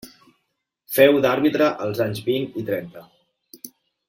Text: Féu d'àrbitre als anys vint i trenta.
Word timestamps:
Féu 0.95 1.19
d'àrbitre 1.25 1.69
als 1.85 2.03
anys 2.09 2.23
vint 2.31 2.49
i 2.63 2.67
trenta. 2.71 3.05